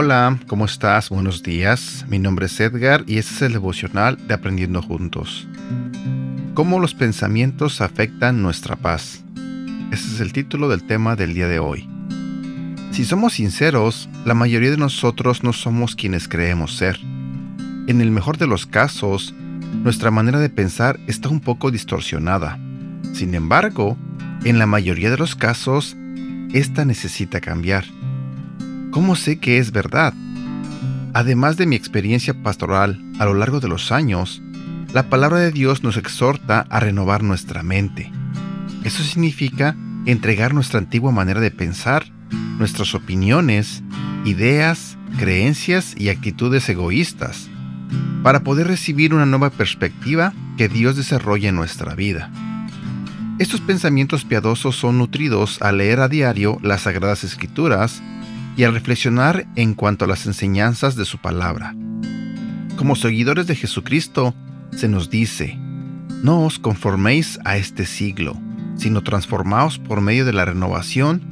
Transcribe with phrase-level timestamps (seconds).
[0.00, 1.08] Hola, ¿cómo estás?
[1.08, 2.06] Buenos días.
[2.08, 5.48] Mi nombre es Edgar y este es el devocional de Aprendiendo Juntos.
[6.54, 9.24] ¿Cómo los pensamientos afectan nuestra paz?
[9.90, 11.90] Ese es el título del tema del día de hoy.
[12.92, 17.00] Si somos sinceros, la mayoría de nosotros no somos quienes creemos ser.
[17.88, 19.34] En el mejor de los casos,
[19.82, 22.56] nuestra manera de pensar está un poco distorsionada.
[23.14, 23.96] Sin embargo,
[24.44, 25.96] en la mayoría de los casos,
[26.52, 27.84] esta necesita cambiar.
[28.90, 30.14] ¿Cómo sé que es verdad?
[31.12, 34.42] Además de mi experiencia pastoral a lo largo de los años,
[34.94, 38.10] la palabra de Dios nos exhorta a renovar nuestra mente.
[38.84, 42.06] Eso significa entregar nuestra antigua manera de pensar,
[42.58, 43.82] nuestras opiniones,
[44.24, 47.50] ideas, creencias y actitudes egoístas,
[48.22, 52.30] para poder recibir una nueva perspectiva que Dios desarrolla en nuestra vida.
[53.38, 58.02] Estos pensamientos piadosos son nutridos al leer a diario las Sagradas Escrituras
[58.58, 61.76] y al reflexionar en cuanto a las enseñanzas de su palabra.
[62.76, 64.34] Como seguidores de Jesucristo,
[64.72, 65.56] se nos dice,
[66.24, 68.36] no os conforméis a este siglo,
[68.76, 71.22] sino transformaos por medio de la renovación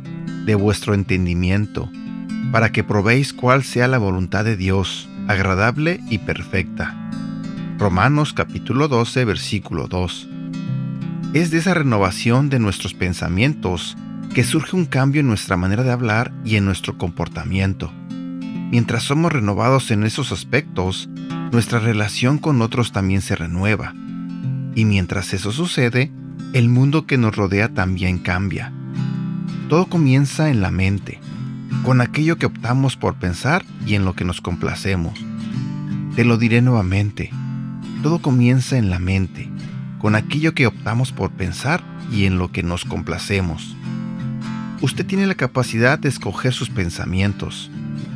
[0.44, 1.90] de vuestro entendimiento,
[2.52, 6.94] para que probéis cuál sea la voluntad de Dios, agradable y perfecta.
[7.76, 10.28] Romanos capítulo 12, versículo 2.
[11.34, 13.96] Es de esa renovación de nuestros pensamientos
[14.36, 17.90] que surge un cambio en nuestra manera de hablar y en nuestro comportamiento.
[18.70, 21.08] Mientras somos renovados en esos aspectos,
[21.52, 23.94] nuestra relación con otros también se renueva.
[24.74, 26.12] Y mientras eso sucede,
[26.52, 28.74] el mundo que nos rodea también cambia.
[29.70, 31.18] Todo comienza en la mente,
[31.82, 35.18] con aquello que optamos por pensar y en lo que nos complacemos.
[36.14, 37.30] Te lo diré nuevamente,
[38.02, 39.48] todo comienza en la mente,
[39.98, 43.74] con aquello que optamos por pensar y en lo que nos complacemos.
[44.82, 47.70] Usted tiene la capacidad de escoger sus pensamientos.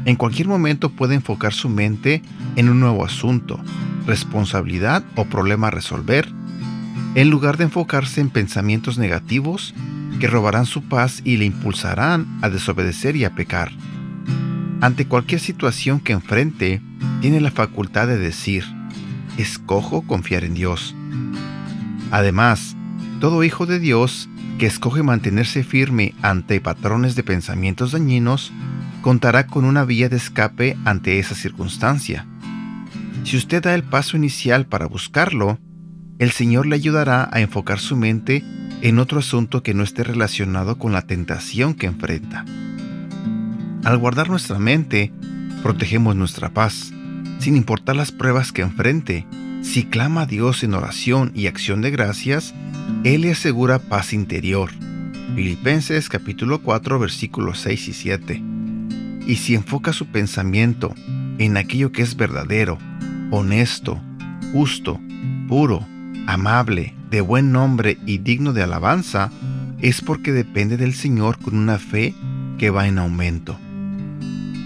[0.05, 2.23] En cualquier momento puede enfocar su mente
[2.57, 3.61] en un nuevo asunto,
[4.07, 6.29] responsabilidad o problema a resolver,
[7.15, 9.75] en lugar de enfocarse en pensamientos negativos
[10.21, 13.73] que robarán su paz y le impulsarán a desobedecer y a pecar.
[14.81, 16.81] Ante cualquier situación que enfrente,
[17.21, 18.65] tiene la facultad de decir,
[19.37, 20.95] escojo confiar en Dios.
[22.11, 22.77] Además,
[23.21, 24.30] todo hijo de Dios
[24.61, 28.53] que escoge mantenerse firme ante patrones de pensamientos dañinos,
[29.01, 32.27] contará con una vía de escape ante esa circunstancia.
[33.25, 35.59] Si usted da el paso inicial para buscarlo,
[36.19, 38.45] el Señor le ayudará a enfocar su mente
[38.83, 42.45] en otro asunto que no esté relacionado con la tentación que enfrenta.
[43.83, 45.11] Al guardar nuestra mente,
[45.63, 46.93] protegemos nuestra paz,
[47.39, 49.27] sin importar las pruebas que enfrente.
[49.63, 52.55] Si clama a Dios en oración y acción de gracias,
[53.05, 54.71] él le asegura paz interior.
[55.35, 58.43] Filipenses capítulo 4 versículos 6 y 7.
[59.27, 60.95] Y si enfoca su pensamiento
[61.39, 62.79] en aquello que es verdadero,
[63.31, 64.01] honesto,
[64.53, 64.99] justo,
[65.47, 65.87] puro,
[66.27, 69.31] amable, de buen nombre y digno de alabanza,
[69.81, 72.15] es porque depende del Señor con una fe
[72.59, 73.59] que va en aumento.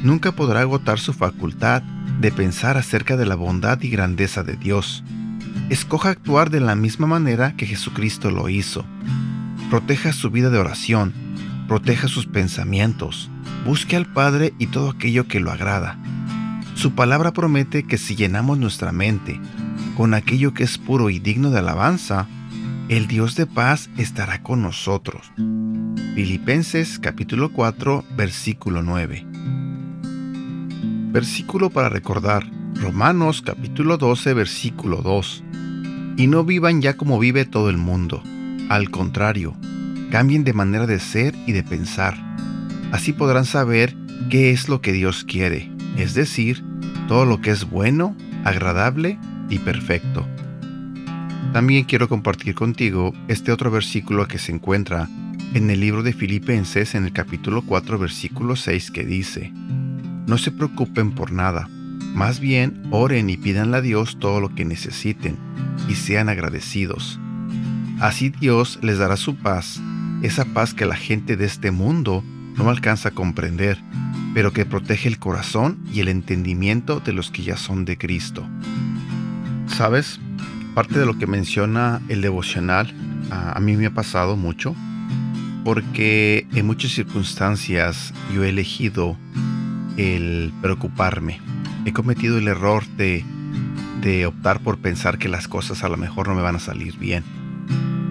[0.02, 1.82] Nunca podrá agotar su facultad
[2.20, 5.04] de pensar acerca de la bondad y grandeza de Dios
[5.70, 8.84] escoja actuar de la misma manera que Jesucristo lo hizo.
[9.70, 11.12] Proteja su vida de oración,
[11.68, 13.30] proteja sus pensamientos,
[13.64, 15.98] busque al Padre y todo aquello que lo agrada.
[16.74, 19.40] Su palabra promete que si llenamos nuestra mente
[19.96, 22.26] con aquello que es puro y digno de alabanza,
[22.88, 25.32] el Dios de paz estará con nosotros.
[26.14, 29.33] Filipenses capítulo 4 versículo 9.
[31.14, 32.44] Versículo para recordar.
[32.74, 35.44] Romanos capítulo 12 versículo 2
[36.16, 38.20] y no vivan ya como vive todo el mundo.
[38.68, 39.54] Al contrario,
[40.10, 42.16] cambien de manera de ser y de pensar.
[42.90, 43.94] Así podrán saber
[44.28, 46.64] qué es lo que Dios quiere, es decir,
[47.06, 49.16] todo lo que es bueno, agradable
[49.48, 50.26] y perfecto.
[51.52, 55.08] También quiero compartir contigo este otro versículo que se encuentra
[55.54, 59.52] en el libro de Filipenses en el capítulo 4 versículo 6 que dice,
[60.26, 61.68] No se preocupen por nada,
[62.14, 65.36] más bien oren y pídanle a Dios todo lo que necesiten
[65.88, 67.18] y sean agradecidos.
[68.00, 69.80] Así Dios les dará su paz,
[70.22, 72.24] esa paz que la gente de este mundo
[72.56, 73.78] no alcanza a comprender,
[74.32, 78.46] pero que protege el corazón y el entendimiento de los que ya son de Cristo.
[79.66, 80.20] ¿Sabes?
[80.74, 82.94] Parte de lo que menciona el devocional
[83.30, 84.74] a, mí me ha pasado mucho,
[85.64, 89.16] porque en muchas circunstancias yo he elegido
[89.96, 91.40] el preocuparme.
[91.84, 93.24] He cometido el error de
[94.04, 96.98] de optar por pensar que las cosas a lo mejor no me van a salir
[96.98, 97.24] bien.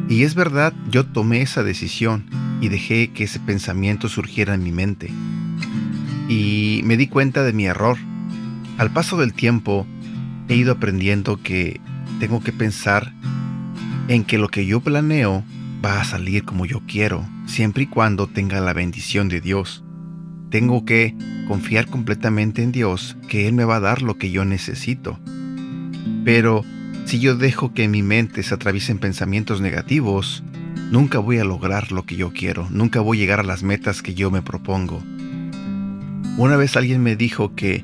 [0.10, 2.26] Y es verdad, yo tomé esa decisión
[2.62, 5.12] y dejé que ese pensamiento surgiera en mi mente.
[6.30, 7.98] y me di cuenta de mi error.
[8.78, 9.86] Al paso del tiempo
[10.48, 11.82] he ido aprendiendo que
[12.20, 13.14] tengo que pensar
[14.08, 15.44] en que lo que yo planeo
[15.84, 19.84] va a salir como yo quiero, siempre y cuando tenga la bendición de Dios.
[20.54, 21.16] Tengo que
[21.48, 25.20] confiar completamente en Dios, que Él me va a dar lo que yo necesito.
[26.24, 26.64] Pero
[27.06, 30.44] si yo dejo que mi mente se atraviesen pensamientos negativos,
[30.92, 34.04] nunca voy a lograr lo que yo quiero, nunca voy a llegar a las metas
[34.04, 35.02] que yo me propongo.
[36.38, 37.84] Una vez alguien me dijo que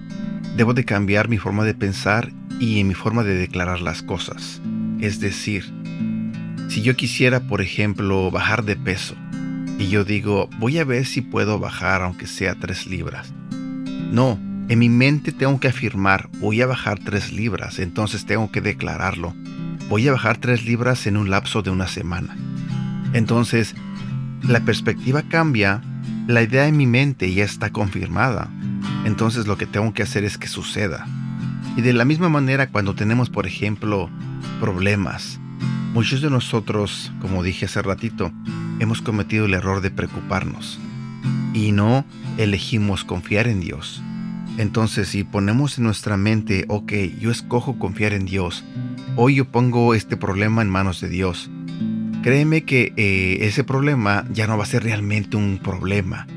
[0.55, 4.61] debo de cambiar mi forma de pensar y mi forma de declarar las cosas.
[5.01, 5.73] Es decir,
[6.67, 9.15] si yo quisiera, por ejemplo, bajar de peso,
[9.79, 13.33] y yo digo, voy a ver si puedo bajar aunque sea 3 libras.
[14.11, 14.37] No,
[14.67, 19.33] en mi mente tengo que afirmar, voy a bajar 3 libras, entonces tengo que declararlo.
[19.87, 22.35] Voy a bajar 3 libras en un lapso de una semana.
[23.13, 23.73] Entonces,
[24.43, 25.81] la perspectiva cambia,
[26.27, 28.49] la idea en mi mente ya está confirmada.
[29.05, 31.07] Entonces lo que tengo que hacer es que suceda.
[31.77, 34.09] Y de la misma manera cuando tenemos, por ejemplo,
[34.59, 35.39] problemas,
[35.93, 38.31] muchos de nosotros, como dije hace ratito,
[38.79, 40.79] hemos cometido el error de preocuparnos
[41.53, 42.05] y no
[42.37, 44.01] elegimos confiar en Dios.
[44.57, 48.65] Entonces, si ponemos en nuestra mente, ok, yo escojo confiar en Dios,
[49.15, 51.49] hoy yo pongo este problema en manos de Dios,
[52.23, 56.27] créeme que eh, ese problema ya no va a ser realmente un problema,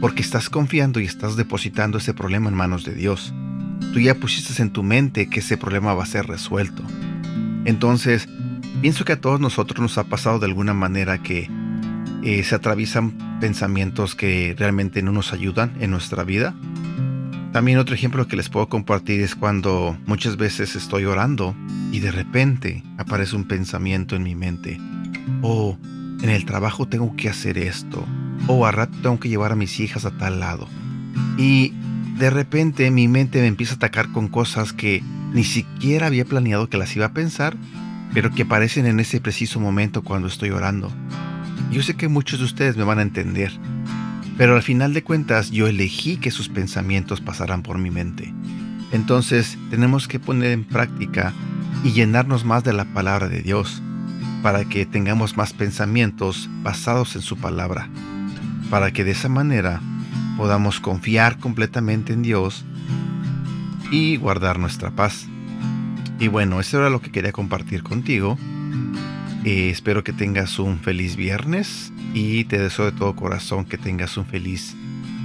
[0.00, 3.32] porque estás confiando y estás depositando ese problema en manos de Dios.
[3.92, 6.82] Tú ya pusiste en tu mente que ese problema va a ser resuelto.
[7.64, 8.28] Entonces,
[8.82, 11.50] pienso que a todos nosotros nos ha pasado de alguna manera que
[12.22, 16.54] eh, se atraviesan pensamientos que realmente no nos ayudan en nuestra vida
[17.52, 21.56] también otro ejemplo que les puedo compartir es cuando muchas veces estoy orando
[21.90, 24.78] y de repente aparece un pensamiento en mi mente.
[25.42, 25.76] Oh,
[26.22, 28.06] en el trabajo tengo que hacer esto.
[28.46, 30.68] O oh, a rato tengo que llevar a mis hijas a tal lado.
[31.36, 31.72] Y
[32.18, 35.02] de repente mi mente me empieza a atacar con cosas que
[35.32, 37.56] ni siquiera había planeado que las iba a pensar,
[38.14, 40.92] pero que aparecen en ese preciso momento cuando estoy orando.
[41.70, 43.52] Yo sé que muchos de ustedes me van a entender.
[44.36, 48.32] Pero al final de cuentas yo elegí que sus pensamientos pasaran por mi mente.
[48.92, 51.32] Entonces tenemos que poner en práctica
[51.84, 53.82] y llenarnos más de la palabra de Dios
[54.42, 57.88] para que tengamos más pensamientos basados en su palabra,
[58.70, 59.80] para que de esa manera
[60.36, 62.64] podamos confiar completamente en Dios
[63.90, 65.26] y guardar nuestra paz.
[66.18, 68.38] Y bueno, eso era lo que quería compartir contigo.
[69.44, 74.16] Eh, espero que tengas un feliz viernes y te deseo de todo corazón que tengas
[74.16, 74.76] un feliz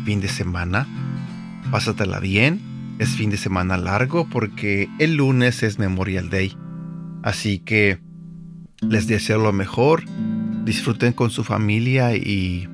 [0.06, 0.88] fin de semana.
[1.70, 2.62] Pásatela bien.
[2.98, 6.56] Es fin de semana largo porque el lunes es Memorial Day.
[7.24, 8.00] Así que
[8.82, 10.04] les deseo lo mejor.
[10.64, 12.70] Disfruten con su familia y,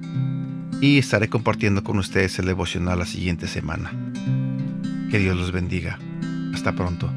[0.80, 3.92] y estaré compartiendo con ustedes el devocional la siguiente semana.
[5.10, 5.98] Que Dios los bendiga.
[6.54, 7.12] Hasta pronto.